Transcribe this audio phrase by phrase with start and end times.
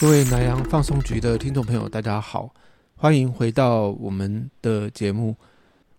[0.00, 2.50] 各位南洋放送局的听众朋友，大家好，
[3.04, 5.36] 欢迎回到我们的节目。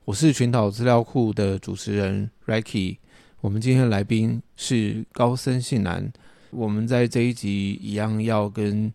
[0.05, 2.97] 我是群岛资料库的主持人 Ricky。
[3.41, 6.11] 我们今天的来宾是高森信男。
[6.49, 8.91] 我们在这一集一样要跟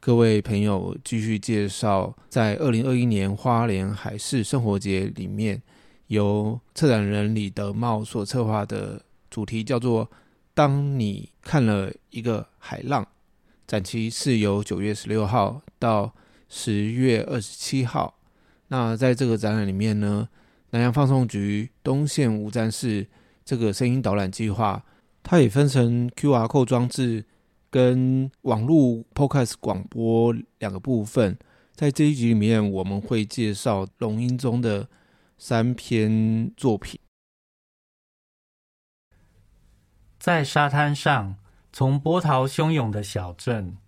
[0.00, 5.60] 各位朋友继续介绍，在二零二一年花莲海事生活节里面，
[6.06, 10.10] 由策展人李德茂所策划的主题叫做
[10.54, 13.06] “当你看了一个海浪”。
[13.68, 16.14] 展期是由九月十六号到
[16.54, 18.18] 十月二十七号。
[18.68, 20.28] 那在这个展览里面呢，
[20.68, 23.08] 南洋放送局东线无战事
[23.42, 24.84] 这个声音导览计划，
[25.22, 27.24] 它也分成 QR Code 装置
[27.70, 31.38] 跟网络 Podcast 广播两个部分。
[31.74, 34.90] 在这一集里面，我们会介绍龙英宗的
[35.38, 37.00] 三篇作品。
[40.18, 41.36] 在沙滩上。
[41.74, 43.78] 从波涛汹涌的小镇，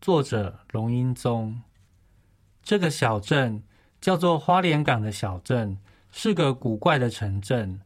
[0.00, 1.62] 作者龙英宗。
[2.68, 3.62] 这个小镇
[3.98, 5.78] 叫做花莲港的小镇，
[6.12, 7.80] 是个古怪的城镇。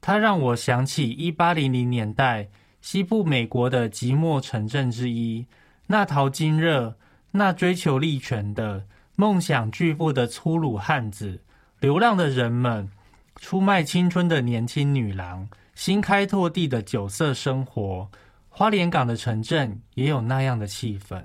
[0.00, 2.48] 它让我想起一八零零年代
[2.80, 5.46] 西部美国的寂寞城镇之一，
[5.86, 6.96] 那淘金热、
[7.30, 11.40] 那追求利权的梦想巨富的粗鲁汉子、
[11.78, 12.90] 流浪的人们、
[13.36, 18.10] 出卖青春的年轻女郎、新开拓地的酒色生活。
[18.48, 21.22] 花莲港的城镇也有那样的气氛，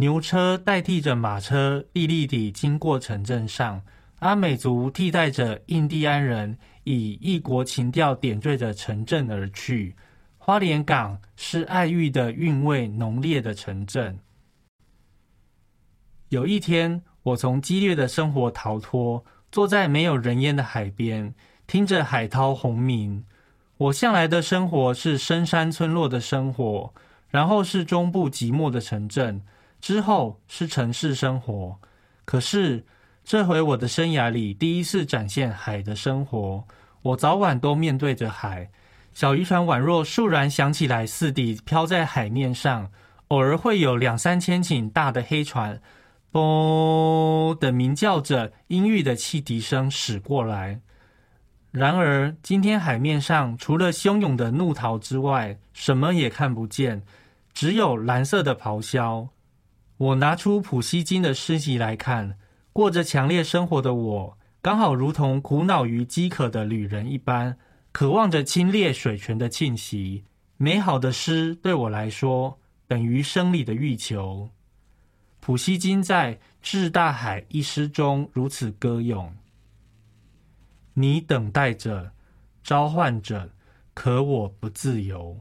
[0.00, 3.82] 牛车代替着马车，嚦嚦地经过城镇上。
[4.20, 9.94] 阿美族替代着印第安人，以异国情调点缀着城镇而去。
[10.38, 14.18] 花莲港是爱欲的韵味浓烈的城镇。
[16.30, 19.22] 有一天，我从激烈的生活逃脱，
[19.52, 21.34] 坐在没有人烟的海边，
[21.66, 23.22] 听着海涛轰鸣。
[23.76, 26.94] 我向来的生活是深山村落的生活，
[27.28, 29.42] 然后是中部寂寞的城镇，
[29.80, 31.78] 之后是城市生活。
[32.24, 32.84] 可是
[33.24, 36.64] 这回我的生涯里第一次展现海的生活，
[37.02, 38.70] 我早晚都面对着海。
[39.12, 42.90] 小渔船宛若倏然响起来似的飘在海面上，
[43.28, 45.80] 偶尔会有两三千顷大的黑船，
[46.30, 50.80] 啵的鸣叫着阴郁的汽笛声驶过来。
[51.72, 57.02] 然而，今天海面上除了汹涌的怒涛之外，什么也看不见，
[57.52, 59.28] 只有蓝色的咆哮。
[60.00, 62.38] 我拿出普希金的诗集来看，
[62.72, 67.58] 过着强烈生活的我，刚好如同苦恼于饥渴的旅人一般，
[67.92, 70.24] 渴望着清冽水泉的气息。
[70.56, 74.48] 美好的诗对我来说，等于生理的欲求。
[75.38, 79.30] 普希金在《致大海》一诗中如此歌咏。
[80.94, 82.12] 你等待着，
[82.64, 83.50] 召唤着，
[83.92, 85.38] 可我不自由。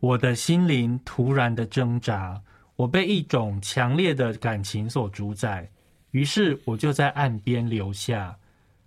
[0.00, 2.42] 我的心灵突然的挣扎，
[2.80, 5.70] 我被一种强烈的感情所主宰。
[6.12, 8.38] 于是我就在岸边留下。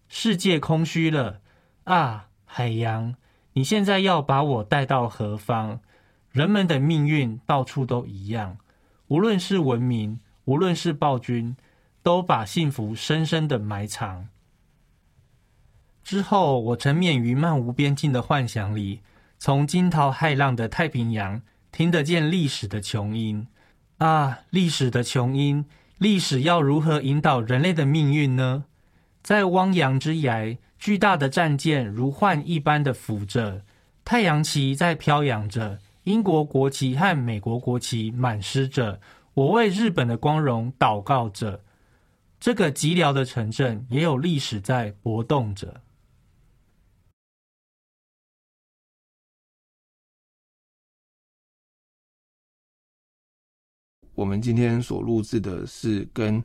[0.07, 1.41] 世界空虚了
[1.83, 3.15] 啊，海洋，
[3.53, 5.79] 你现在要把我带到何方？
[6.31, 8.57] 人们的命运到处都一样，
[9.07, 11.55] 无论是文明，无论是暴君，
[12.01, 14.27] 都把幸福深深的埋藏。
[16.03, 19.01] 之后，我沉湎于漫无边际的幻想里，
[19.37, 23.47] 从惊涛骇浪的太平洋听得见历史的琼音。
[24.03, 25.63] 啊，历史的琼音，
[25.97, 28.65] 历史要如何引导人类的命运呢？
[29.21, 33.61] 在汪洋之涯，巨大的战舰如幻一般的浮着，
[34.03, 38.99] 太阳旗在飘扬着，英国国旗和美国国旗满湿着。
[39.35, 41.61] 我为日本的光荣祷告着。
[42.41, 45.79] 这个寂寥的城镇也有历史在搏动着。
[54.15, 56.43] 我们今天所录制的是跟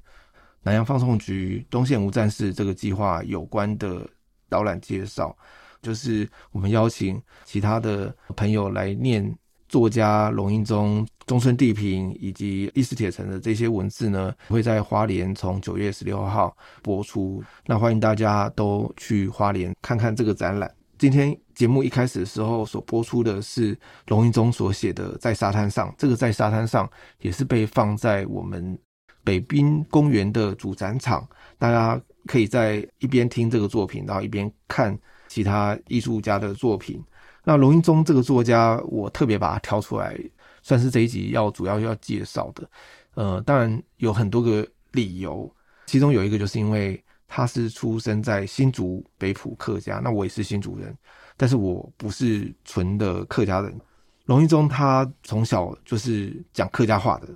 [0.63, 4.09] 南洋放送局东线无战事这个计划有关的
[4.49, 5.37] 导览介绍，
[5.81, 9.37] 就是我们邀请其他的朋友来念
[9.69, 17.43] 作家龙瑛宗、中村地平以及历史铁城的这些文字呢，会在花莲从九月十六号播出。
[17.67, 20.71] 那欢迎大家都去花莲看看这个展览。
[20.99, 23.79] 今天节目一开始的时候所播出的是
[24.09, 26.91] 龙瑛宗所写的《在沙滩上》，这个在沙滩上
[27.21, 28.77] 也是被放在我们
[29.23, 31.27] 北滨公园的主展场。
[31.57, 34.99] 大家可以在一边听这个作品，然后一边看
[35.29, 37.01] 其他艺术家的作品。
[37.45, 40.19] 那龙英宗这个作家，我特别把他挑出来，
[40.63, 42.69] 算是这一集要主要要介绍的。
[43.15, 45.49] 呃，当然有很多个理由，
[45.87, 50.97] 其中有一个就是因为他是出生在新竹北埔客家，那我也是新竹人，
[51.37, 53.79] 但是我不是纯的客家人。
[54.25, 57.29] 龙一宗他从小就是讲客家话的，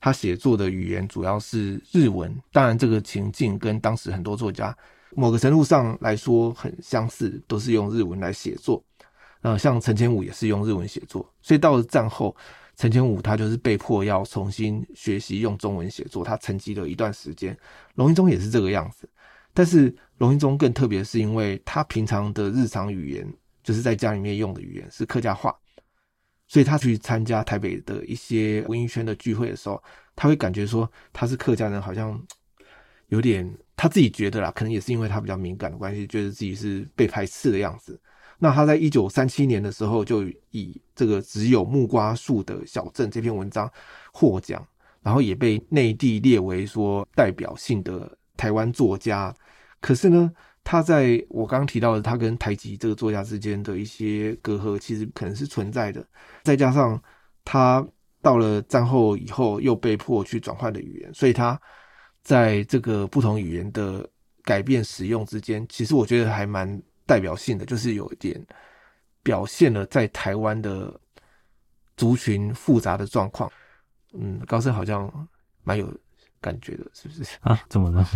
[0.00, 4.76] 他写作的语言主要是日文，当然这个情境跟当时很多作家
[5.16, 8.82] 某个程度上来说很相似，都是用日文来写作。
[9.42, 12.36] 呃，像陈千武也是用日文写作，所以到了战后，
[12.76, 17.56] 陈千武他就是被迫要重新学习用中文写作，他沉寂了一段时间。
[17.94, 19.08] 龙一宗也是这个样子，
[19.52, 23.26] 但是龙英宗更特别，是因为他平常的日常语言
[23.62, 25.54] 就是在家里面用的语言是客家话，
[26.46, 29.82] 所以他去参加台北的一些文艺圈的聚会的时候，
[30.14, 32.20] 他会感觉说他是客家人，好像
[33.08, 38.00] 有点他自己觉得啦，可能也是因为他比较敏感的关系，觉得自己是被排斥的样子。
[38.38, 43.70] 那他在一九三七年的时候，就以这个只有木瓜树的小镇这篇文章
[44.12, 44.66] 获奖，
[45.02, 49.34] 然后也被内地列为说代表性的台湾作家。
[49.80, 50.32] 可是呢，
[50.64, 56.02] 他在我刚刚提到的，他跟台籍这个作家之间的一些隔阂，其实可能是存在的。
[56.42, 57.00] 再加上
[57.44, 57.86] 他
[58.22, 61.60] 到了战后以后，又被迫去转换的语言，所以他
[62.22, 64.08] 在这个不同语言的
[64.42, 66.80] 改变使用之间，其实我觉得还蛮。
[67.06, 68.40] 代表性的就是有一点
[69.20, 70.94] 表现了在台湾的
[71.96, 73.50] 族群复杂的状况。
[74.12, 75.10] 嗯，高盛好像
[75.64, 75.92] 蛮有
[76.40, 77.60] 感觉的，是不是啊？
[77.68, 78.06] 怎么了？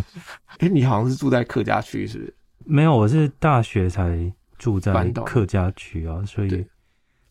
[0.58, 2.34] 哎、欸，你好像是住在客家区，是不是？
[2.64, 4.92] 没有，我是大学才住在
[5.24, 6.66] 客家区啊，所以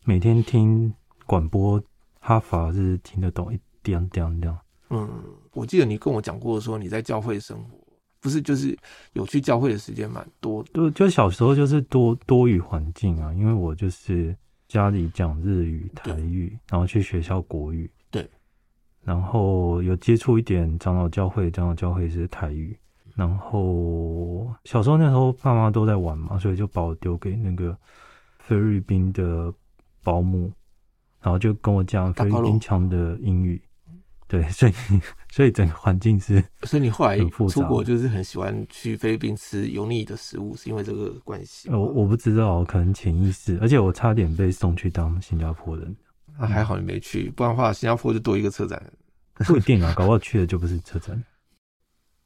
[0.04, 0.92] 每天听
[1.26, 1.82] 广播
[2.20, 4.56] 哈法是听得懂一点点点。
[4.90, 5.08] 嗯，
[5.52, 7.78] 我记得你跟我讲过说你在教会生活。
[8.20, 8.74] 不是，就是
[9.12, 14.34] 有去教会的时间蛮多，就就小时候就是多多语环境啊，因为我就是
[14.66, 17.93] 家里讲日语、台语，然后去学校国语，对，
[19.04, 22.76] 然后有接触一点长老教会，长老教会是台语，
[23.14, 27.76] 然后小时候那时候爸妈都在玩嘛，所以就把我丢给那个
[28.38, 29.52] 菲律宾的
[30.02, 30.50] 保姆，
[31.20, 33.60] 然后就跟我讲菲律宾腔的英语。
[34.26, 34.72] 对，所以
[35.30, 37.18] 所以整个环境是，所以你后来
[37.48, 41.68] 出国就是很喜欢去菲律宾吃油腻的食物，是因为这个关系？
[41.68, 45.94] 我我不知道，可能潜意识，而且我差点被送去当新加坡人。
[46.38, 48.82] 啊，还好你没去，不然的话新加坡就多一个车展。
[49.46, 51.22] 不一定啊，搞不好去的就不是车展。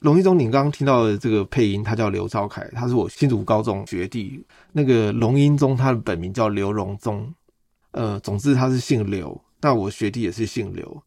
[0.00, 4.44] 龙一中，你刚刚听到的这个配音，他叫刘兆凯，他是我新竹高中学弟。
[4.72, 7.34] 那个龙英中，他的本名叫刘荣宗，
[7.90, 9.40] 呃，总之他是姓刘。
[9.60, 11.02] 那我学弟也是姓刘。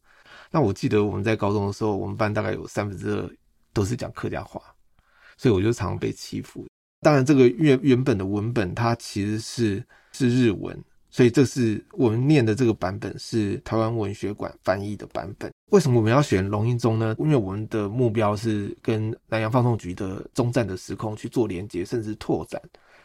[0.50, 3.30] 那我记得我们在高中的时候，我们班大概有三分之二
[3.72, 4.60] 都是讲客家话，
[5.38, 6.66] 所以我就常常被欺负。
[7.00, 9.82] 当然，这个原原本的文本它其实是
[10.12, 10.78] 是日文，
[11.12, 15.52] 所以这是我们念的这个版本是台湾文学馆翻译的版本。
[15.70, 17.14] 为什么我们要选龙应宗呢？
[17.20, 22.60] 因为我们的目标是跟南洋放送局的终战的时空去做连接，甚至拓展。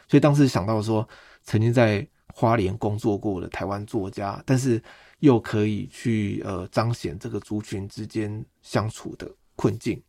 [0.08, 1.08] 所以当时想到说，
[1.44, 4.82] 曾经在花莲工作过的台湾作家，但是。
[5.20, 10.00] 又可以去呃彰显这个族群之间相处的困境，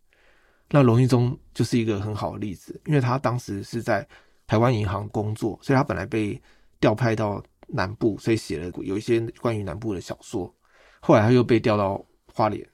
[0.70, 4.08] 那龙应宗就是一个很好的例子，因为他当时是在
[4.46, 6.40] 台湾银行工作，所以他本来被
[6.80, 10.54] 调派到南部，所以写了有一些关于南部的小说。
[11.00, 12.68] 后来他又被调到花莲，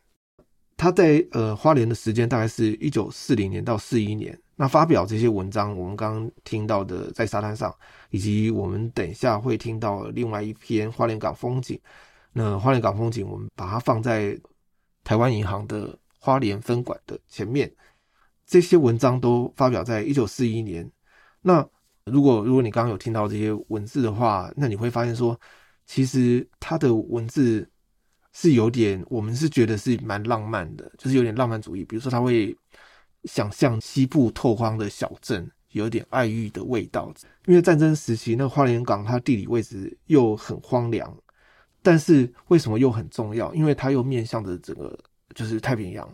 [0.76, 4.38] 他在呃花莲的时间大概是一九四零年到四一年。
[4.58, 7.76] 那发表这些文章，我们刚刚听到的在沙滩上，
[8.10, 11.78] 以及我们等一下会听到另外一篇花莲港风景。
[12.32, 14.40] 那花莲港风景，我们把它放在
[15.04, 17.70] 台湾银行的花莲分馆的前面。
[18.46, 20.90] 这些文章都发表在一九四一年。
[21.42, 21.68] 那
[22.12, 25.40] 如果如果你刚刚有听到这些文字的话，那你会发现说，
[25.88, 27.68] 其实它的文字
[28.32, 31.84] 是有点，我们是觉得是蛮浪漫的，就是有点浪漫主义。
[31.84, 32.56] 比如说，他会
[33.24, 37.12] 想象西部拓荒的小镇，有点爱欲的味道。
[37.48, 41.12] 因为战争时期，那花莲港它地理位置又很荒凉。
[41.82, 43.54] 但是为什么又很重要？
[43.56, 44.96] 因为它又面向着整个
[45.34, 46.08] 就是太平洋，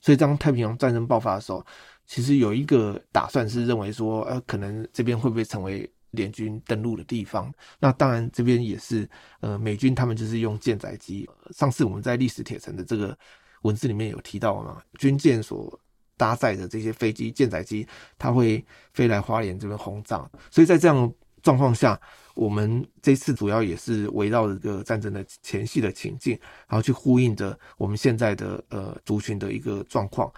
[0.00, 1.64] 所以当太平洋战争爆发的时候，
[2.06, 7.52] 其实有一个打算是认为说，呃，可能这边会不会成为联军登陆的地方？
[7.78, 9.08] 那当然这边也是，
[9.40, 11.28] 呃，美军他们就是用舰载机。
[11.50, 13.16] 上次我们在历史铁城的这个
[13.62, 15.78] 文字里面有提到嘛，军舰所
[16.16, 17.86] 搭载的这些飞机、舰载机，
[18.18, 20.30] 它会飞来花莲这边轰炸。
[20.50, 22.00] 所以在这样状况下。
[22.36, 30.28] 我们这次主要也是围绕着这个战争的前戏的情境，然后去呼应着我们现在的呃族群的一个状况。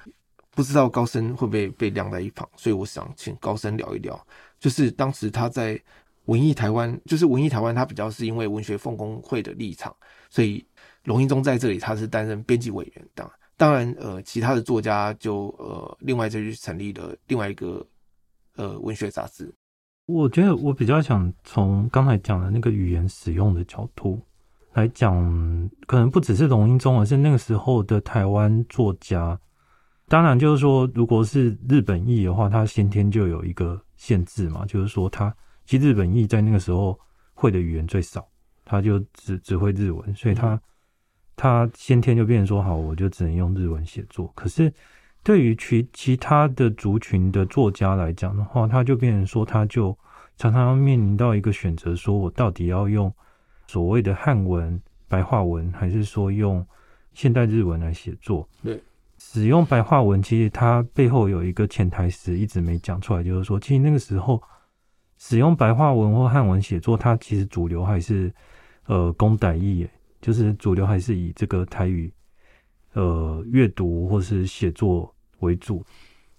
[0.56, 4.18] 不知道高僧会不会被晾在一旁，所以我想请高僧聊一聊，
[4.58, 5.78] 就是当时他在
[6.24, 9.94] 文艺台湾，就是文艺台湾，他比较是因为文学奉公会的立场，
[10.30, 10.64] 所以
[11.04, 13.30] 龙一宗在这里他是担任编辑委员的。
[13.58, 17.86] 当然，呃，其他的作家就呃另外就去成立了另外一个
[18.56, 19.54] 呃文学杂志。
[20.06, 24.18] 我觉得我比较想从刚才讲的那个语言使用的角度
[24.72, 25.14] 来讲，
[25.86, 29.38] 可能不只是龙一宗，而是那个时候的台湾作家。
[30.08, 35.34] 当然，就是说，如果是日本裔的话，他先天就有一个限制嘛，就是说，他
[35.64, 36.96] 其实日本裔在那个时候
[37.34, 38.24] 会的语言最少，
[38.64, 40.60] 他就只只会日文，所以它
[41.34, 44.32] 它先天就变成说，好，我就只能用日文写作。
[44.36, 44.72] 可是，
[45.24, 49.96] 对于其其他的族群的作家来讲的话，他就变成说，他就
[50.36, 53.12] 常常要面临到一个选择，说我到底要用
[53.66, 56.64] 所谓的汉文、白话文，还是说用
[57.12, 58.48] 现代日文来写作？
[58.62, 58.80] 对。
[59.18, 64.42] 使用白话文，其实它背后有一个潜台词一直没讲出来，就是说，其实那个时候
[65.18, 68.32] 使用白话文或汉文写作，它其实主流还是
[68.86, 69.88] 呃公台译，
[70.20, 72.12] 就是主流还是以这个台语
[72.92, 75.84] 呃阅读或是写作为主。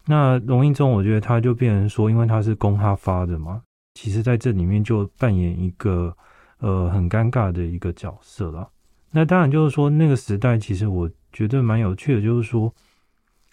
[0.06, 3.62] 那龙一宗，我觉得他就变成说，因为他是公哈发的嘛，
[3.96, 6.16] 其实在这里面就扮演一个
[6.60, 8.70] 呃很尴尬的一个角色了。
[9.12, 12.74] 那当然就是说，那个时代其实我觉得蛮有趣的，就是说。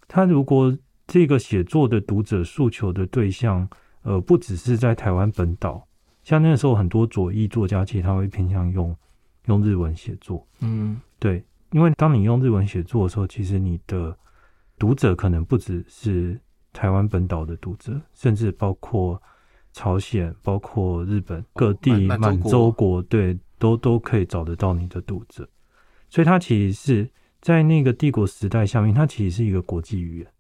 [0.07, 3.67] 他如果这个写作的读者诉求的对象，
[4.03, 5.83] 呃，不只是在台湾本岛，
[6.23, 8.95] 像那个时候很多左翼作家，其实他会偏向用
[9.47, 10.47] 用日文写作。
[10.61, 11.43] 嗯，对，
[11.73, 14.15] 因为当你用日文写作的时候，其实你的
[14.79, 16.39] 读者可能不只是
[16.71, 19.21] 台湾本岛的读者，甚至包括
[19.73, 25.49] 朝鲜、包括日本各地满洲国，对，都都可以找得到你的读者。
[26.09, 27.11] 所以，他其实是。
[27.45, 30.33] 在那个帝国时代下面，它其实是一个国际语言，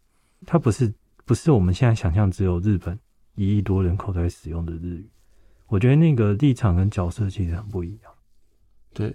[0.47, 0.90] 它不是
[1.26, 2.99] 不是我们现在想象只有日本
[3.35, 5.11] 一亿多人口在使用的日语。
[5.66, 8.11] 我觉得那个立场跟角色其实很不一样。
[8.94, 9.14] 对，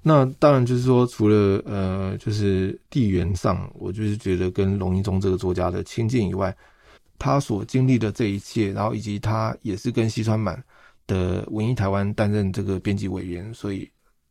[0.00, 6.56] 那当然就是说，除了呃，就是地缘上，我就是觉得跟龙一宗这个作家的亲近以外，
[7.18, 10.64] 他所经历的这一切，然后以及他也是跟西川满
[11.08, 13.90] 的文艺台湾担任这个编辑委员，所以。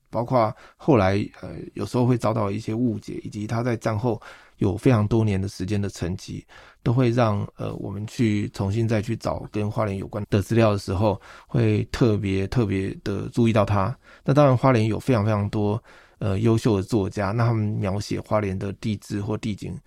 [0.10, 4.20] 包括后来，呃，有时候会遭到一些误解，以及他在战后
[4.56, 6.42] 有非常多年的时间的沉寂，
[6.82, 13.96] 都会让呃我们去重新再去找跟花莲有关的资料的时候，会特别特别的注意到他。
[14.24, 15.84] 那当然，花莲有非常非常多
[16.20, 19.78] 呃优秀的作家，那他们描写花莲的地质或地景，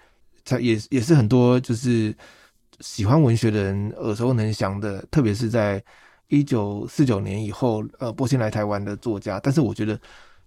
[0.45, 2.15] 他也也是很多就是
[2.81, 5.83] 喜欢文学的人耳熟能详的，特别是在。
[6.31, 10.01] 一九四九年以后，呃，波仙来台湾的作家，但是我觉得，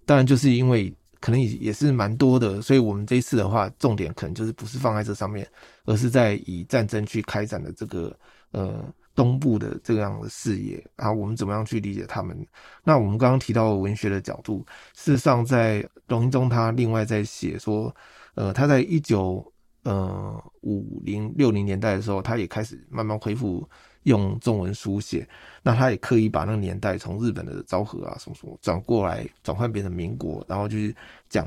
[0.04, 5.46] 当然就是因为可能也也是蛮多的，所以我们这一次的话，重点可能就是不是放在这上面，
[5.84, 8.18] 而是在以战争去开展的这个
[8.52, 8.82] 呃
[9.14, 12.34] 东部的这样的视野，然后我们怎么样去理解他们？
[12.82, 14.64] 那我们刚刚提到文学的角度，
[14.96, 17.94] 事实上在龙一宗他另外在写说，
[18.36, 23.68] 呃，他在一九呃五零六零年代的时候，他也开始慢慢恢复。
[24.04, 25.28] 用中文书写，
[25.62, 30.94] 那他也刻意把那个年代从日本的昭和啊什么什么转过来，转换变成民国，然后就是
[31.28, 31.46] 讲，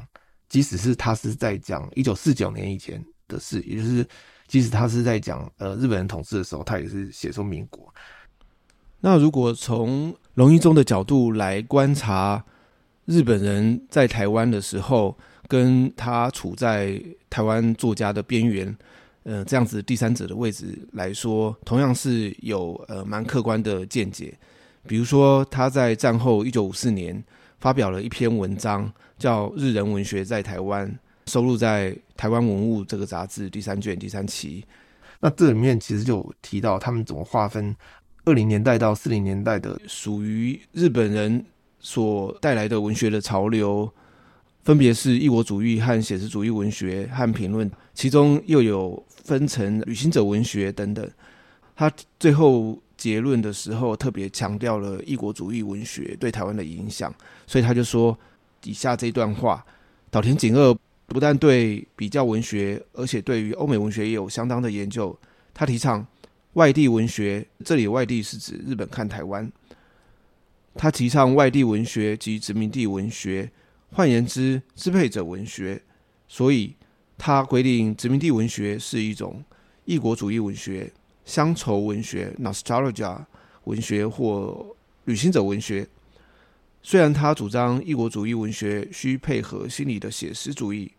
[0.49, 4.05] 即使是他是在讲一九四九年以前的事，也就是
[4.47, 7.93] 即使他是在讲呃日本人统治的时候，他也是写出民国。
[8.99, 12.43] 那如果从龙一中的角度来观察
[13.05, 18.75] 日本人在台湾的时候，跟他处在台湾作家的边缘。
[19.27, 24.33] 呃，这样子第三者的位置来说，同样是有呃蛮客观的见解。
[24.87, 27.21] 比如说，他在战后一九五四年
[27.59, 30.89] 发表了一篇文章，叫《日人文学在台湾》，
[31.29, 34.63] 收录在《台湾文物》这个杂志第三卷第三期。
[35.19, 37.75] 那这里面其实就提到他们怎么划分
[38.23, 41.45] 二零年代到四零年代的属于日本人
[41.81, 43.91] 所带来的文学的潮流。
[44.67, 51.09] 分别是异国主义和写实主义文学和评论，其中又有分成旅行者文学等等。
[51.73, 58.19] 他最后结论的时候特别强调了异国主义文学对台湾的影响，所以他就说
[58.65, 59.65] 以下这段话：
[60.11, 65.17] 岛田景二不但对比较文学，而且对于欧美文学也有相当的研究。
[65.53, 66.05] 他提倡
[66.55, 69.49] 外地文学，这里外地是指日本看台湾。
[70.75, 73.49] 他提倡外地文学及殖民地文学。
[73.91, 75.81] 换言之，支配者文学，
[76.27, 76.75] 所以
[77.17, 79.43] 他规定殖民地文学是一种
[79.85, 80.91] 异国主义文学、
[81.25, 83.25] 乡愁文学 （nostalgia）
[83.63, 84.75] 文学或
[85.05, 85.87] 旅行者文学。
[86.83, 90.91] 虽然他主张异国主义文学需配合心理的写实主义，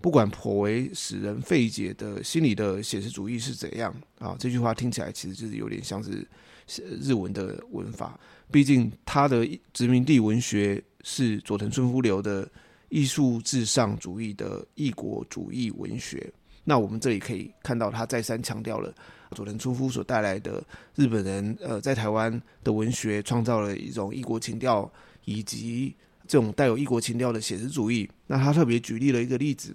[0.00, 6.26] 不管颇为使人费解的心理的写实主义是怎样啊，这句话听起来其实就是有点像是
[7.00, 8.18] 日文的文法。
[8.50, 12.48] 毕竟他的殖民地文学是佐藤春夫流的
[12.88, 16.32] 艺术至上主义的异国主义文学。
[16.64, 18.94] 那我们这里可以看到，他再三强调了
[19.32, 24.90] 佐藤春夫所带来的日本人呃在台湾的文学，创造了一种异国情调，
[25.24, 25.94] 以及
[26.26, 28.08] 这种带有异国情调的写实主义。
[28.26, 29.74] 那他特别举例了一个例子。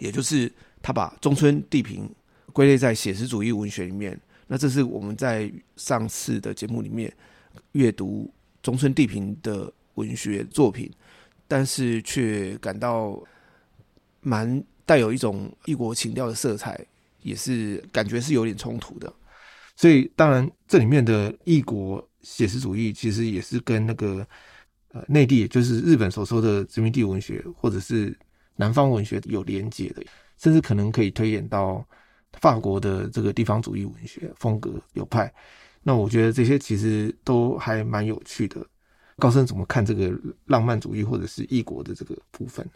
[0.00, 2.12] 也就是他把中村地平
[2.52, 7.10] 归类在写实主义文学里面，那这是我们在上次的节目里面
[7.72, 8.28] 阅读
[8.60, 10.90] 中村地平的文学作品，
[11.48, 13.22] 但是却感到
[14.20, 16.78] 蛮带有一种异国情调的色彩，
[17.22, 19.12] 也是感觉是有点冲突的。
[19.76, 24.26] 所以，当然这里面的异国写实主义其实也是跟那个
[24.92, 28.16] 呃内地，就是日本所说的殖民地文学，或者是。
[28.56, 30.02] 南方文学有连结的，
[30.38, 31.84] 甚至可能可以推演到
[32.34, 35.28] 法国的这个地方主义文学风格流派。
[35.82, 38.64] 那我觉得这些其实都还蛮有趣的。
[39.16, 40.12] 高僧怎么看这个
[40.46, 42.68] 浪漫主义或者是异国的这个部分？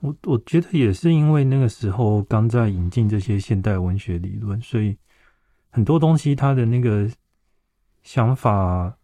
[0.00, 4.96] 我我觉得也是因为那个时候刚在引进这些现代文学理论，所以
[5.70, 7.08] 很多东西它的那个
[8.02, 8.96] 想法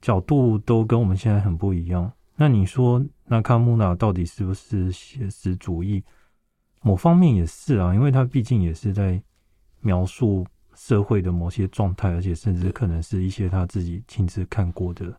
[0.00, 2.12] 角度都跟我们现在很不一样。
[2.36, 6.02] 那你说，那卡穆纳到底是不是写实主义？
[6.82, 9.20] 某方面也是啊，因为他毕竟也是在
[9.80, 15.18] 描述社会的某些状态，而且甚至可能是一些他自己亲自看过的，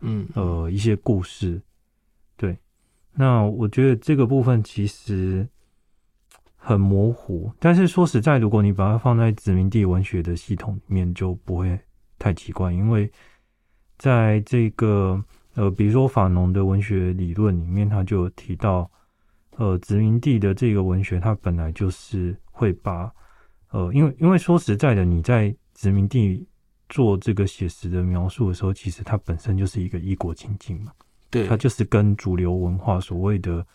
[0.00, 1.60] 嗯，呃，一些故事。
[2.36, 2.56] 对，
[3.12, 5.48] 那我觉得这个部分其实
[6.56, 11.78] 很模糊，但是说实在，如果你把它放在殖民地文学的系统里面，就不会
[12.18, 13.10] 太奇怪，因为
[13.98, 15.22] 在这个。
[15.54, 18.88] 呃，比如说法农的文学理论里面，他就有提到，
[19.56, 23.12] 呃，殖民地的这个文学，它本来就是会把，
[23.70, 26.46] 呃，因为因为说实在的，你在殖民地
[26.90, 30.92] 做这个写实的描述的时候，其实它本身就是一个异国情境嘛，
[31.30, 33.66] 对，它就是跟主流文化所谓的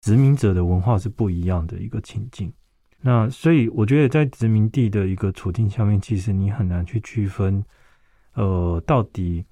[0.00, 2.52] 殖民者的文化是不一样的一个情境。
[3.00, 7.64] 那所以我觉得，在殖民地的一个处境下面，其实你很难去区分，
[8.34, 9.44] 呃，到底。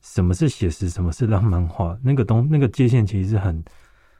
[0.00, 0.88] 什么是写实？
[0.88, 1.96] 什么是浪漫化？
[2.02, 3.64] 那个东那个界限其实是很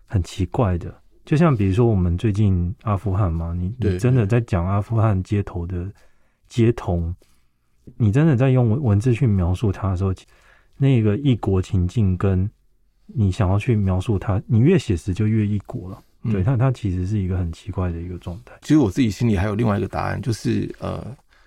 [0.06, 0.94] 很奇怪的。
[1.24, 5.92] 就像比如说我们最近阿富汗嘛，你你真的在讲阿富汗街头的
[6.46, 7.12] 街童，
[7.96, 10.12] 你真的在用文文字去描述它的时候，
[10.76, 12.50] 那个异国情境跟
[13.06, 16.02] 你想要去描述它，你越写实就越异国了。
[16.30, 18.54] 对，它它其实是一个很奇怪的一个状态。
[18.62, 21.04] 其实我自己心里还有另外一个答案，就是呃，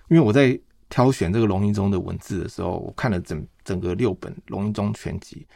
[0.08, 0.58] 因为我在。
[0.92, 5.46] 挑选这个龙一中的文字的时候，我看了整整个六本龙一中全集，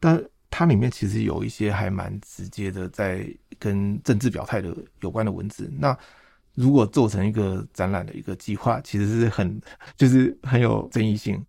[0.00, 3.24] 但它里面其实有一些还蛮直接的，在
[3.60, 5.72] 跟政治表态的有关的文字。
[5.78, 5.96] 那
[6.54, 9.60] 如果做成一个展览的一个计划，其实是很
[9.96, 11.44] 就是很有争议性。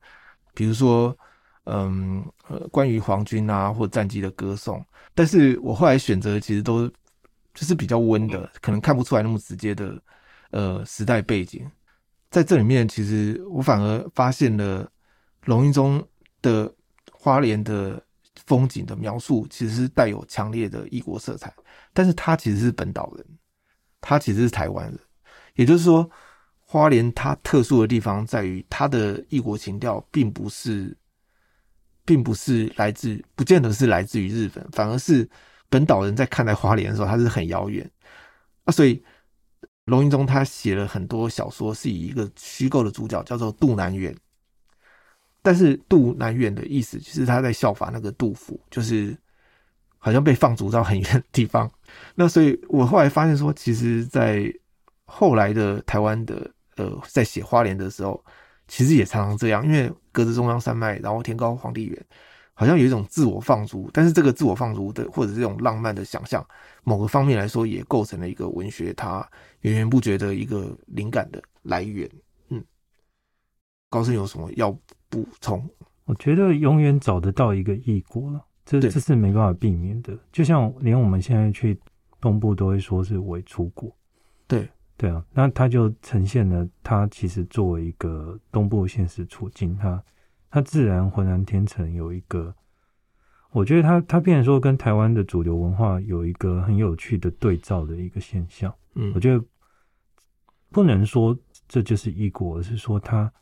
[0.54, 1.18] 比如说，
[1.66, 6.88] 嗯，呃，关于皇军啊或战机的歌颂，但是我后来选择其实都
[7.54, 10.02] 就是比较温的，可能看不出来那么直接的
[10.52, 11.70] 呃时代背景。
[12.30, 14.90] 在这里面，其实我反而发现了
[15.46, 16.06] 龙一中
[16.42, 16.74] 的
[17.12, 18.02] 花莲的
[18.46, 21.54] 风景的描述，其实是带有强烈的异国色彩。
[21.94, 23.26] 但是他其实是本岛人，
[24.04, 25.00] 他其实是台湾人。
[25.56, 26.08] 也就是说，
[26.60, 30.96] 花莲它特殊的地方在于，它的异国情调并不是，
[32.06, 35.28] 并不是来自，不见得是来自于日本，反而是
[35.70, 37.90] 本岛人在看待花莲的时候，它是很遥远
[38.66, 39.04] 啊，所以。
[39.86, 44.16] 龙一中他写了很多小说，是以一个虚构的主角叫做杜南远，
[45.42, 49.14] 但是杜南远的意思其实他在效法那个杜甫，就是
[50.04, 51.72] 好像被放逐到很远的地方。
[52.14, 54.54] 那所以我后来发现说，其实，在
[55.06, 58.22] 后来的台湾的呃，在写花莲的时候，
[58.68, 62.06] 其实也常常这样，因为隔着中央山脉，然后天高皇帝远。
[62.56, 66.46] 好像有一种自我放逐，但是这个自我放逐的，或者这种浪漫的想象，
[66.84, 69.28] 某个方面来说，也构成了一个文学它
[69.62, 72.08] 源源不绝的一个灵感的来源。
[72.50, 72.64] 嗯，
[73.90, 74.70] 高僧有什么要
[75.10, 75.68] 补充？
[76.06, 80.18] 我觉得永远找得到一个异国了，这这是没办法避免的。
[80.32, 81.80] 就像连我们现在去
[82.20, 83.96] 东部都会说是伪出国，
[84.48, 90.04] 对对啊，那它就呈现了它其实作为一个东部现实处境，它。
[90.56, 92.54] 它自然浑然天成，有一个，
[93.54, 98.72] 我觉得它它变成说跟台湾的主流文化有一个很有趣的对照的一个现象。
[98.94, 99.44] 嗯，我觉得
[100.70, 101.36] 不能说
[101.68, 103.34] 这就是异国，而是说它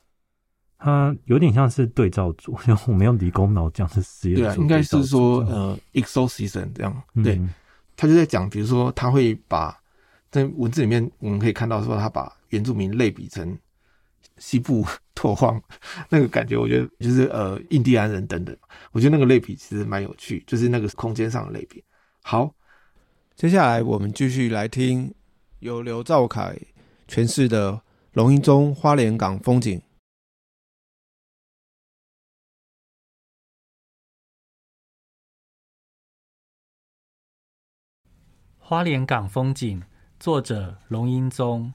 [0.84, 4.39] 它有点像是对照组， 就我们用理工脑讲是实验。
[4.39, 7.04] 对啊，应该是说呃，exorcism 这样。
[7.24, 7.39] 对，
[7.96, 9.80] 他就在讲，比如说他会把
[10.32, 13.56] 在文字里面我们可以看到说，他把原住民类比成
[14.39, 15.62] 西部 拓荒
[16.10, 18.58] 那个感觉，我觉得就是呃印第安人等等，
[18.91, 21.84] 我觉得那个类比其实蛮有趣，就是那个空间上的类比。
[22.24, 22.52] 好，
[23.36, 25.13] 接下来我们继续来听
[25.60, 26.58] 由刘兆凯
[27.08, 27.80] 诠释的
[28.13, 29.80] 龙吟中花莲港风景。
[38.71, 39.84] 花莲港风景，
[40.17, 41.73] 作者龙英宗。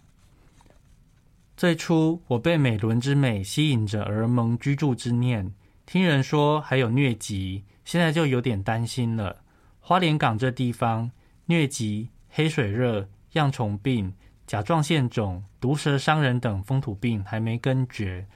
[1.55, 5.53] 最初，我被美仑之美吸引着而萌居住之念。
[5.85, 9.37] 听人说还有疟疾，现在就有点担心了。
[9.79, 11.11] 花莲港这地方，
[11.49, 14.15] 疟疾、黑水热、恙虫病、
[14.47, 18.27] 甲状腺肿、毒蛇伤人等风土病还没根绝，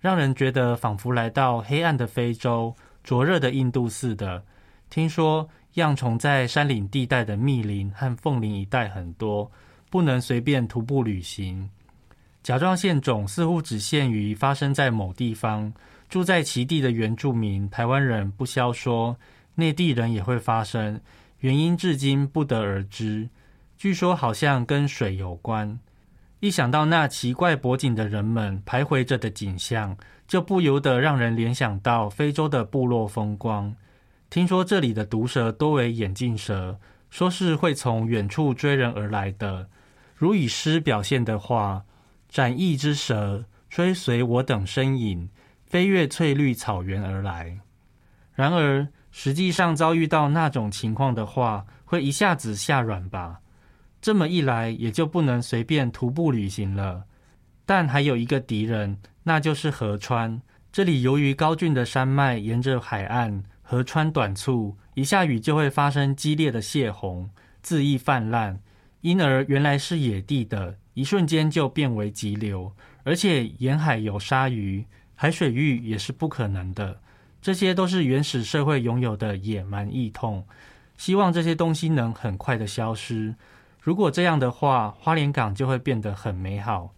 [0.00, 2.74] 让人觉得仿佛来到黑暗的非洲、
[3.04, 4.42] 灼热的印度似的。
[4.88, 5.46] 听说。
[5.76, 9.50] 恙虫在山岭地带的密林和凤林一带很多，
[9.90, 11.68] 不能随便徒步旅行。
[12.42, 15.70] 甲状腺肿似乎只限于发生在某地方，
[16.08, 19.18] 住在其地的原住民台湾人不消说，
[19.56, 20.98] 内地人也会发生，
[21.40, 23.28] 原因至今不得而知。
[23.76, 25.78] 据说好像跟水有关。
[26.40, 29.94] 一想到那奇怪脖颈的人们徘徊着的景象，
[30.26, 33.76] 就不由得让人联想到非洲的部落风光。
[34.36, 39.70] 听说这里的毒蛇多为眼镜蛇，说是会从远处追人而来的。
[40.14, 41.86] 如以诗表现的话，
[42.28, 45.30] 展翼之蛇追随我等身影，
[45.64, 47.60] 飞越翠绿草原而来。
[48.34, 53.40] 然而实际上遭遇到那种情况的话，会一下子吓软吧？
[54.02, 57.04] 这么一来，也就不能随便徒步旅行了。
[57.64, 60.42] 但还有一个敌人，那就是河川。
[60.70, 63.42] 这里由于高峻的山脉沿着海岸。
[63.68, 67.28] 河川短促，一下雨就会发生激烈的泄洪，
[67.64, 68.60] 恣意泛滥，
[69.00, 72.72] 因而原来是野地的，一瞬间就变为急流。
[73.02, 77.00] 而且沿海有鲨鱼、海水浴也是不可能的。
[77.42, 80.46] 这些都是原始社会拥有的野蛮异痛。
[80.96, 83.34] 希望这些东西能很快的消失。
[83.80, 86.94] 如果这样的话，花莲港就会变得很美好。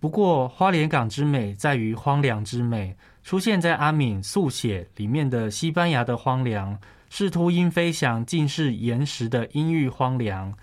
[0.00, 2.96] 不过，花莲港之美在于荒凉之美。
[3.28, 6.78] 出现在阿敏速写里面的西班牙的荒凉，
[7.10, 10.54] 是秃鹰飞翔，尽是岩石的阴郁荒凉。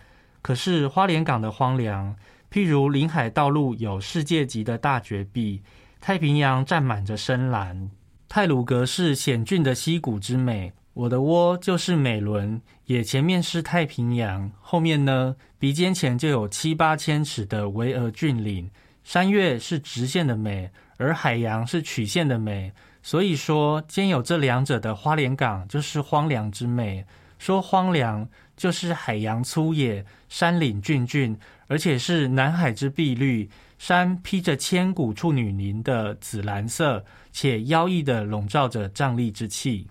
[0.42, 2.16] 可是花莲港的荒凉，
[2.52, 5.62] 譬如临海道路有世界级的大绝壁，
[6.02, 7.92] 太平洋占满着深蓝，
[8.28, 10.74] 泰鲁格是险峻的溪谷之美。
[10.96, 18.72] 我的窝就是美仑，也前面是太平洋，后面呢，鼻尖前就有七八千尺的巍峨峻岭，
[19.06, 20.70] 山岳是直线的美。
[20.98, 22.72] 而海洋是曲线的美，
[23.04, 27.06] 所以说兼有这两者的花莲港就是荒凉之美。
[27.38, 31.38] 说荒凉就是海洋粗野，山岭峻峻，
[31.68, 39.88] 而且是南海之碧绿，山披着千古处女鳞的紫蓝色，且妖异的笼罩着瘴癘之气。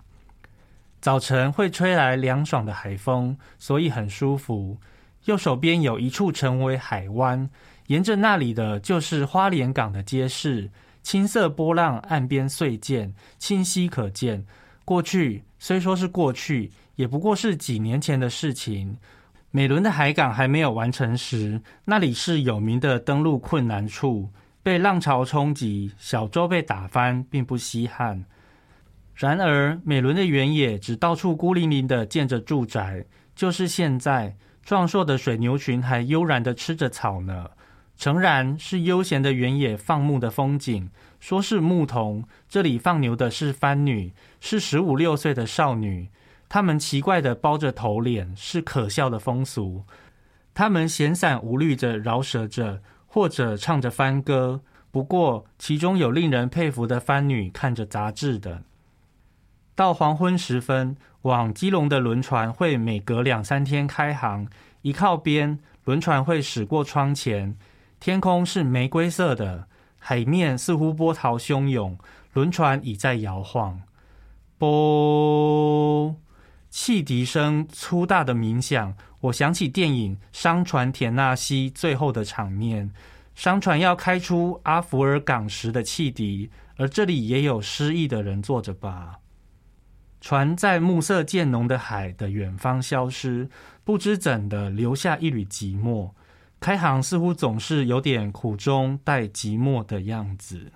[0.99, 4.79] 早晨会吹来凉爽的海风，所以很舒服。
[5.25, 7.47] 右手边有一处成为海湾，
[7.87, 10.71] 沿着那里的就是花莲港的街市。
[11.03, 14.43] 青色波浪，岸边碎见，清晰可见。
[14.83, 18.97] 过去虽说是过去，也不过是几年前的事情。
[19.51, 24.31] 美仑的海港还没有完成时，那里是有名的登陆困难处，
[24.63, 28.25] 被浪潮冲击，小舟被打翻，并不稀罕。
[29.13, 37.51] 然而，美仑的原野只到处孤零零的建着住宅，就是现在，壮硕的水牛群还悠然的吃着草呢。
[37.97, 46.09] 诚然是悠闲的原野放牧的风景，说是牧童，这里放牛的是番女，是十五六岁的少女。
[46.49, 49.83] 她们奇怪地包着头脸，是可笑的风俗。
[50.53, 54.61] 她们闲散无虑着饶舌着，或者唱着番歌。
[54.91, 58.63] 不过其中有令人佩服的番女看着杂志的。
[59.73, 64.47] 到黄昏时分，往基隆的轮船会每隔两三天开航，
[64.83, 67.57] 一靠边，轮船会驶过窗前。
[67.99, 71.97] 天空是玫瑰色的，海面似乎波涛汹涌，
[72.33, 73.81] 轮船已在摇晃。
[74.57, 76.15] 啵，
[76.69, 82.91] 汽笛声粗大的鸣响，我想起电影《商船田纳西》最后的场面，
[83.33, 89.19] 商船要开出阿福尔港时的汽笛，而这里也有失意的人坐着吧？
[90.21, 93.49] 船在暮色渐浓的海的远方消失，
[93.83, 96.11] 不知怎的留下一缕寂寞。
[96.65, 100.71] 开航似乎总是有点苦中带寂寞的样子。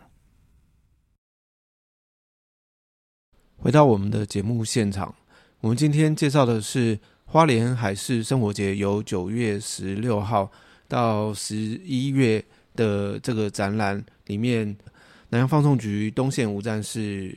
[3.58, 5.16] 回到我们的节目现场，
[5.62, 10.52] 我们今天介绍的是花莲海事生活节由九月十六号
[10.88, 14.78] 到十一月的这个展览里面，
[15.30, 17.36] 南洋放送局东线无战事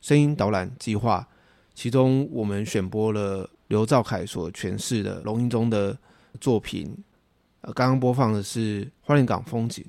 [0.00, 1.28] 声音导览计划，
[1.74, 5.98] 其中我们选播了刘兆凯所诠释的龙瑛宗的
[6.40, 6.96] 作品。
[7.62, 9.84] 呃，刚刚播放的是花莲港风景。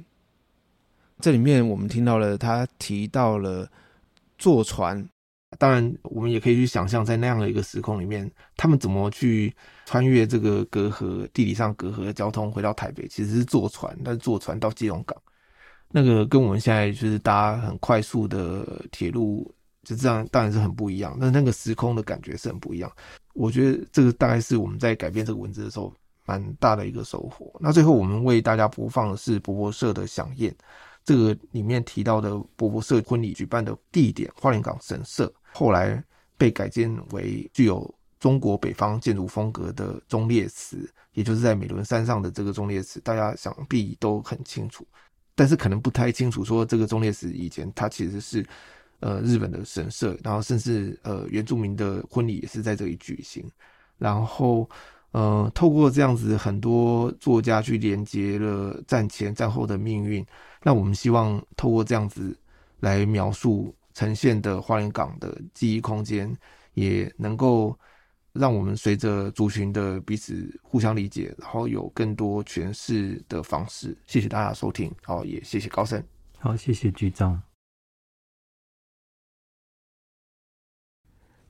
[1.20, 3.70] 这里面我们听到了他提到了
[4.38, 5.08] 坐船，
[5.60, 9.56] 当然我们也可以去想象，在那样的一个时空里面，他们怎么去
[9.86, 15.16] 穿越这个隔阂、地理上隔阂的交通回到台北，其实是坐船，但是坐船到基隆港，
[15.92, 19.54] 那个跟我们现在就是搭很快速的铁路，
[19.84, 21.16] 就这样当然是很不一样。
[21.22, 22.92] 但那个时空的感觉是很不一样。
[23.34, 25.94] 我觉得这个大概是我们在改编这个文字的时候。
[26.26, 27.52] 蛮大的一个收获。
[27.60, 30.56] 那最后我们为大家播放的是博博社的响宴，
[31.04, 36.02] 这个里面提到的博博社婚礼举办的地点花莲港神社，后来
[36.38, 44.86] 被改建为具有中国北方建筑风格的忠烈祠，也就是在美仑山上的这个忠烈祠，大家想必都很清楚，
[45.34, 48.46] 但是可能不太清楚说这个忠烈祠以前它其实是
[49.00, 53.50] 呃日本的神社，然后甚至呃原住民的婚礼也是在这里举行，
[53.98, 54.70] 然后。
[55.12, 60.26] 呃，透过这样子，很多作家去连接了战前、战后的命运。
[60.64, 62.38] 那我们希望透过这样子
[62.80, 66.34] 来描述、呈现的花莲港的记忆空间，
[66.76, 67.78] 也能够
[68.32, 73.98] 让我们随着族群的彼此互相理解，然后有更多诠释的方式。
[74.08, 76.02] 谢谢大家收听，好，也谢谢高森。
[76.40, 77.44] 好，谢谢局长。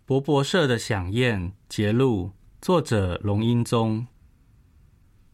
[0.04, 2.32] 博博社的响宴节录。
[2.62, 4.06] 作者龙英宗。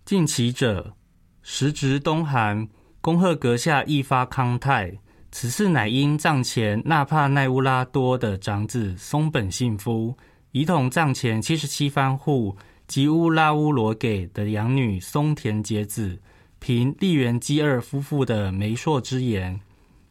[0.06, 0.96] 近期者，
[1.42, 2.70] 时值冬寒，
[3.02, 4.98] 恭贺阁下一发康泰。
[5.30, 10.16] 此次乃因葬前纳帕奈乌拉多的长子松本幸夫，
[10.54, 12.56] 仪同葬前七十七番户
[12.88, 16.18] 吉乌拉乌罗给的养女松田节子，
[16.60, 19.60] 凭利元基二夫妇的媒妁之言，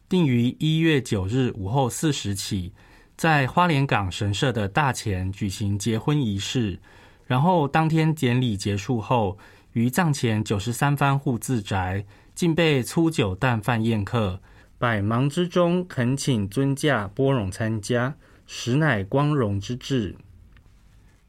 [0.07, 2.71] 定于一月九日午后四时起，
[3.15, 6.79] 在花莲港神社的大前举行结婚仪式。
[7.27, 9.37] 然后当天典礼结束后，
[9.73, 14.39] 于葬前九十三番户自宅，竟备粗酒淡饭宴客，
[14.77, 20.15] 百忙之中恳请尊驾拨冗参加，实乃光荣之至。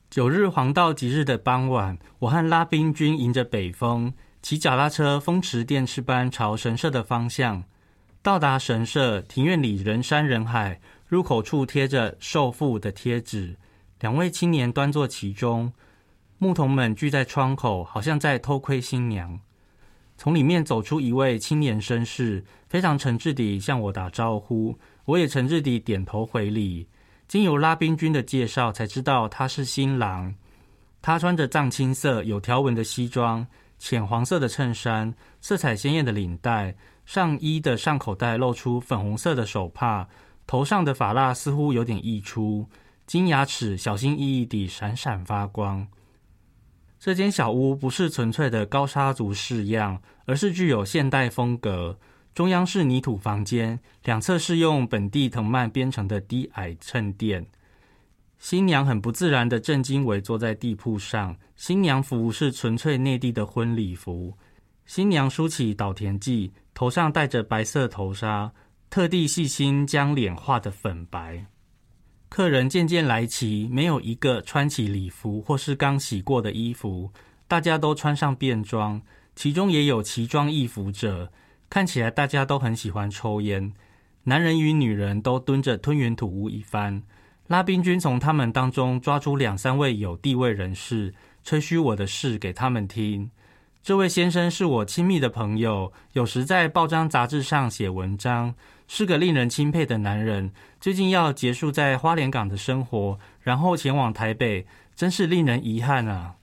[0.08, 7.64] 九日黄道吉日的傍晚，我和拉宾均迎着北风，骑脚踏车风驰电掣般朝神社的方向。
[8.22, 13.56] 到达神社庭院里人山人海，入口处贴着寿父的贴纸，
[14.00, 15.72] 两位青年端坐其中。
[16.40, 19.38] 牧童们聚在窗口，好像在偷窥新娘。
[20.16, 26.86] 从里面走出一位青年绅士，非常诚挚地向我打招呼，我也诚挚地点头回礼。
[27.26, 30.32] 经由拉宾君的介绍，才知道他是新郎。
[31.02, 33.44] 他穿着藏青色有条纹的西装，
[33.80, 36.72] 浅黄色的衬衫，色彩鲜艳的领带，
[37.04, 40.06] 上衣的上口袋露出粉红色的手帕，
[40.46, 42.64] 头上的发蜡似乎有点溢出，
[43.06, 45.84] 金牙齿小心翼翼地闪闪发光。
[47.00, 51.98] 这间小屋不是纯粹的高砂族式样，而是具有现代风格。
[52.34, 57.46] 中央是泥土房间，两侧是用本地藤蔓编成的低矮衬垫。
[58.38, 64.36] 新娘很不自然的正襟危坐在地铺上，新娘服是纯粹内地的婚礼服。
[64.86, 68.52] 新娘梳起岛田髻，头上戴着白色头纱，
[68.88, 71.46] 特地细心将脸画得粉白。
[72.28, 77.10] 客人渐渐来齐，没有一个穿起礼服或是刚洗过的衣服，
[77.46, 79.00] 大家都穿上便装，
[79.34, 81.32] 其中也有奇装异服者。
[81.70, 83.72] 看起来大家都很喜欢抽烟，
[84.24, 87.02] 男人与女人都蹲着吞云吐雾一番。
[87.46, 93.30] 拉宾君从他们当中抓出两三位有地位人士，吹嘘我的事给他们听。
[93.82, 98.54] 这位先生是我亲密的朋友，有时在报章杂志上写文章。
[98.90, 106.36] 是个令人钦佩的男人，最近要结束在花莲港的生活，然后前往台北，真是令人遗憾啊！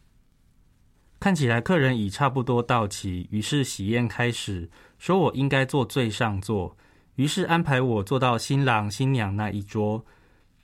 [1.19, 6.77] 看起来客人已差不多到齐，于是喜宴开始，说我应该坐最上座，
[7.15, 10.05] 于是安排我坐到新郎新娘那一桌。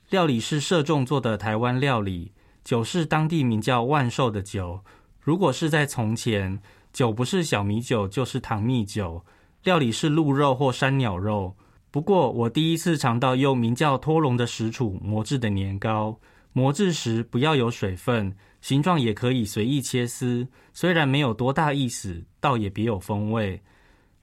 [0.08, 2.30] 料理是社众做的台湾料理，
[2.62, 4.84] 酒是当地名叫万寿的酒。
[5.20, 6.60] 如果是在从前，
[6.92, 9.24] 酒不是小米酒，就是糖蜜酒。
[9.64, 11.56] 料理是鹿肉或山鸟肉。
[11.92, 16.18] 不过，我第一次尝到用名叫托龙的石杵磨制的年糕。
[16.54, 20.48] 磨制时不要有水分，形状也可以随意切丝。
[20.72, 23.60] 虽然没有多大意思，倒也别有风味。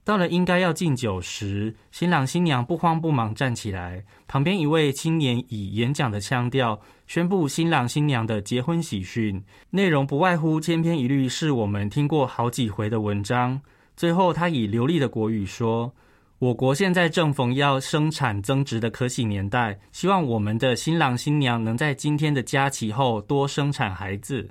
[0.02, 13.60] 到了应该要敬酒时，新郎新娘不慌不忙站起来，旁边一位青年以演讲的腔调宣布新郎新娘的结婚喜讯，内容不外乎千篇一律，是我们听过好几回的文章。
[13.96, 15.92] 最后，他以流利的国语说
[16.40, 24.48] ：“我国现在正逢要生产增值的可喜年代，希望我们的新郎新娘能在今天的佳期后多生产孩子。”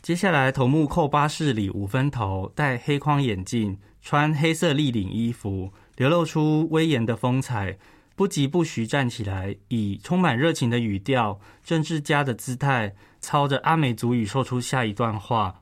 [0.00, 7.76] 接下来，头目寇巴士里五分头，戴黑框眼镜，穿黑色立领衣服，流露出威严的风采，
[8.14, 15.60] 不疾不徐站起来，以充满热情的语调、政治家的姿态，操着阿美族语说出下一段话。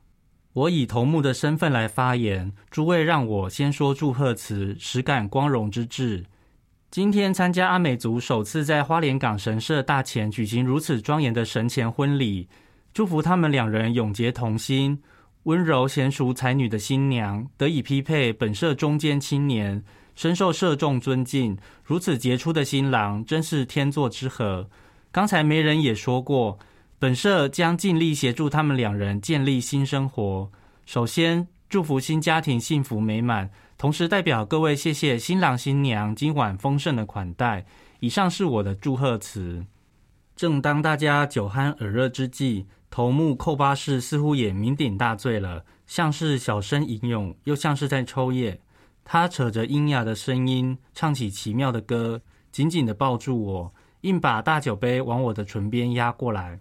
[0.55, 6.23] 我以头目的身份来发言，诸位让我先说祝贺词，实感光荣之至。
[6.89, 12.47] 今天参加阿美族首次在花莲港神社大前举行如此庄严的神前婚礼。
[12.93, 15.01] 祝福他们两人永结同心，
[15.43, 19.83] 温柔娴淑才女的新娘得以匹配本社中坚青年，
[20.15, 21.57] 深受社众尊敬。
[21.83, 24.69] 如此杰出的新郎，真是天作之合。
[25.11, 26.57] 刚才媒人也说过，
[26.97, 30.49] 本社将尽力协助他们两人建立新生活。
[30.85, 37.65] 首先，祝福新家庭幸福美满，同时代表各位谢谢新郎新娘今晚丰盛的款待。
[37.99, 39.65] 以上是我的祝贺词。
[40.37, 48.57] 正当大家酒酣耳热之际，头目寇巴士似乎也酩酊大醉了，像是小声吟咏，又像是在抽噎。
[49.03, 52.21] 他扯着阴哑的声音唱起奇妙的歌，
[52.53, 56.59] 紧紧地抱住我，硬把大酒杯往我的唇边压过来。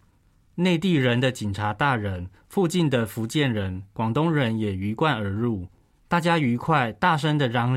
[0.56, 5.66] 内地人的警察大人，附近的福建人、广东人也鱼贯而入，
[6.06, 7.76] 大家愉快大声的嚷。